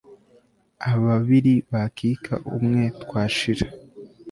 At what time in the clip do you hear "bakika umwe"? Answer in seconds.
1.71-2.83